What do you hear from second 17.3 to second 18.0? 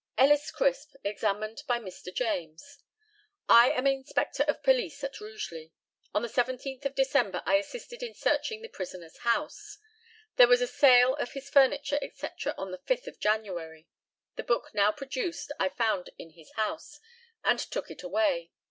and took